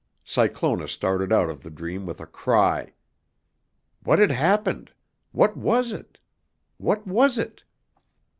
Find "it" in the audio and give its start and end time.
5.91-6.17, 7.37-7.63